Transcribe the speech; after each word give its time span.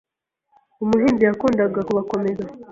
Umuhinzi 0.83 1.23
yakundaga 1.25 1.79
kubakomeza. 1.87 2.45